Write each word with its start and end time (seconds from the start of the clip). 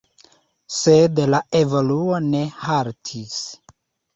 Sed 0.77 1.21
la 1.33 1.41
evoluo 1.61 2.17
ne 2.31 2.41
haltis. 2.63 3.37